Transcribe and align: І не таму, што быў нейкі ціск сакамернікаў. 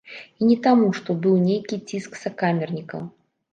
І 0.43 0.45
не 0.51 0.55
таму, 0.67 0.87
што 1.01 1.17
быў 1.27 1.35
нейкі 1.49 1.81
ціск 1.93 2.19
сакамернікаў. 2.25 3.01